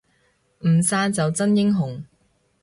[0.67, 2.03] 唔散就真英雄